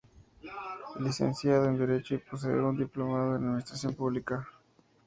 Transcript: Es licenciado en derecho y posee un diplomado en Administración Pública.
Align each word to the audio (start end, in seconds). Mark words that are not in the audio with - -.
Es 0.95 0.99
licenciado 0.99 1.65
en 1.65 1.77
derecho 1.77 2.15
y 2.15 2.17
posee 2.17 2.55
un 2.59 2.75
diplomado 2.75 3.35
en 3.35 3.43
Administración 3.43 3.93
Pública. 3.93 4.47